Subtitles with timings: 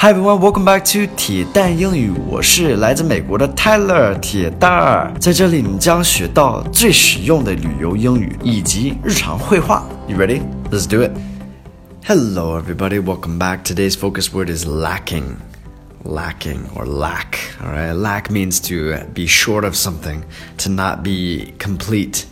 [0.00, 2.12] Hi everyone, welcome back to 铁蛋英语。
[2.28, 9.84] 我是来自美国的 Tyler 铁蛋儿，在这里你将学到最实用的旅游英语以及日常会话。
[10.06, 10.42] You ready?
[10.70, 11.10] Let's do it.
[12.06, 13.64] Hello everybody, welcome back.
[13.64, 15.38] Today's focus word is lacking.
[16.04, 17.34] Lacking or lack.
[17.60, 20.22] All right, lack means to be short of something,
[20.58, 22.24] to not be complete.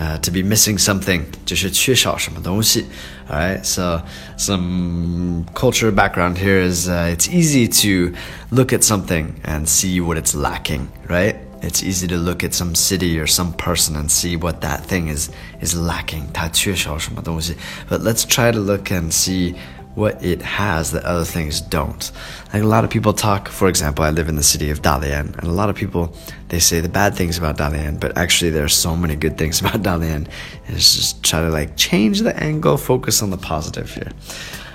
[0.00, 2.84] Uh, to be missing something, 就是缺少什么东西.
[3.30, 4.02] All right, so
[4.36, 8.14] some culture background here is uh, it's easy to
[8.50, 11.36] look at something and see what it's lacking, right?
[11.62, 15.08] It's easy to look at some city or some person and see what that thing
[15.08, 15.30] is
[15.62, 16.24] is lacking.
[16.34, 17.56] 它缺少什么东西.
[17.88, 19.54] But let's try to look and see
[19.95, 22.11] what it has that other things don't.
[22.53, 25.37] Like a lot of people talk, for example, I live in the city of Dalian,
[25.37, 26.15] and a lot of people
[26.49, 29.61] they say the bad things about Dalian, but actually there are so many good things
[29.61, 30.27] about Dalian.
[30.67, 34.11] And it's just try to like change the angle, focus on the positive here.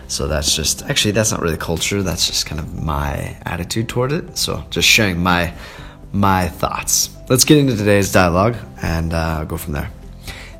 [0.09, 2.03] So that's just actually that's not really culture.
[2.03, 4.39] That's just kind of my attitude toward it.
[4.39, 5.53] So just sharing my
[6.13, 7.11] my thoughts.
[7.29, 9.91] Let's get into today's dialogue and uh, go from there.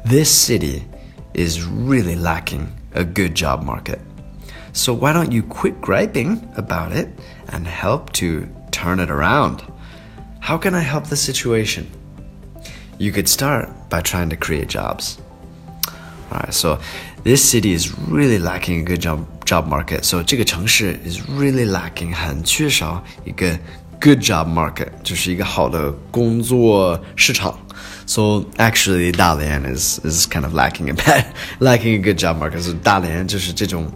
[0.05, 0.85] This city
[1.33, 4.01] is really lacking a good job market.
[4.76, 7.10] So why don't you quit griping about it
[7.50, 9.64] and help to turn it around?
[10.40, 11.88] How can I help the situation?
[12.98, 15.18] You could start by trying to create jobs.
[16.32, 16.80] Alright, so
[17.24, 20.06] this city is really lacking a good job job market.
[20.06, 23.60] So 这个城市 is really lacking 很缺少一个
[24.00, 27.60] good job market，就是一个好的工作市场。
[28.06, 31.26] So actually, Dalian is is kind of lacking a bad,
[31.60, 32.62] lacking a good job market.
[32.62, 33.92] So 大连就是这种。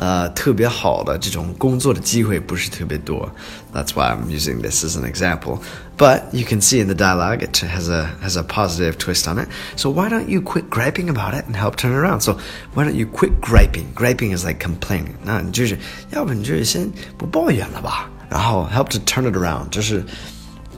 [0.00, 3.30] 呃特别好的这种工作的机会不是特别多。
[3.72, 5.60] That's why I'm using this as an example.
[5.98, 9.38] But you can see in the dialogue it has a has a positive twist on
[9.38, 9.48] it.
[9.76, 12.20] So why don't you quit griping about it and help turn it around?
[12.20, 12.38] So
[12.74, 13.92] why don't you quit griping?
[13.94, 15.14] Griping is like complaining.
[15.24, 15.78] 那你就是
[16.10, 20.04] 要不你就是先不抱怨了吧，然后 help to turn it around，就是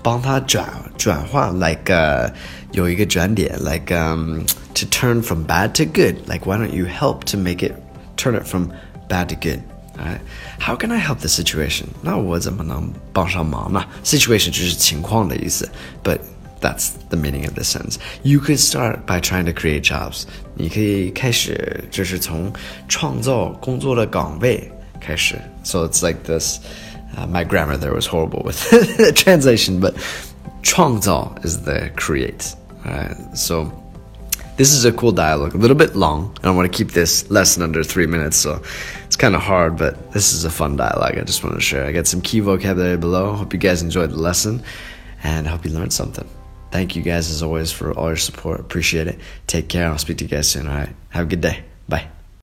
[0.03, 2.31] 帮他转转换，like、uh,
[2.71, 4.43] 有一个转点，like um
[4.75, 6.17] to turn from bad to good.
[6.29, 7.73] Like why don't you help to make it
[8.17, 8.71] turn it from
[9.09, 9.63] bad to good.
[9.99, 10.21] Alright,
[10.61, 11.87] how can I help the situation?
[12.03, 13.85] 那我怎么能帮上忙呢？
[14.05, 15.69] Situation 只是情况的意思，
[16.05, 16.21] but
[16.61, 17.97] that's the meaning of the sentence.
[18.23, 20.23] You could start by trying to create jobs.
[20.55, 22.53] 你可以开始就是从
[22.89, 25.37] 创造工作的岗位开始。
[25.65, 26.61] So it's like this.
[27.17, 29.95] Uh, my grammar there was horrible with the translation, but
[30.63, 32.53] 创造 is the create.
[32.85, 33.73] Alright, so
[34.58, 37.30] this is a cool dialogue, a little bit long, and I want to keep this
[37.30, 38.62] lesson under three minutes, so
[39.06, 41.18] it's kind of hard, but this is a fun dialogue.
[41.18, 41.86] I just want to share.
[41.86, 43.34] I got some key vocabulary below.
[43.34, 44.64] Hope you guys enjoyed the lesson,
[45.24, 46.28] and I hope you learned something.
[46.72, 48.60] Thank you guys as always for all your support.
[48.60, 49.20] Appreciate it.
[49.46, 49.90] Take care.
[49.90, 50.68] I'll speak to you guys soon.
[50.68, 50.90] All right.
[51.10, 51.64] Have a good day.
[51.88, 52.13] Bye.